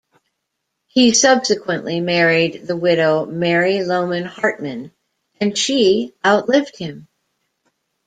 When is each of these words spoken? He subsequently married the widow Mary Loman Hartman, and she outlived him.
He 0.87 1.13
subsequently 1.13 1.99
married 1.99 2.65
the 2.65 2.75
widow 2.75 3.27
Mary 3.27 3.83
Loman 3.83 4.23
Hartman, 4.25 4.91
and 5.39 5.55
she 5.55 6.15
outlived 6.25 6.75
him. 6.75 7.07